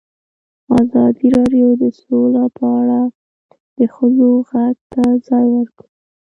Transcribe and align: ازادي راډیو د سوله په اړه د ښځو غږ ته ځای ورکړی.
ازادي 0.81 1.27
راډیو 1.37 1.67
د 1.81 1.83
سوله 2.01 2.43
په 2.57 2.65
اړه 2.79 3.01
د 3.77 3.79
ښځو 3.95 4.29
غږ 4.49 4.75
ته 4.93 5.01
ځای 5.27 5.45
ورکړی. 5.55 5.89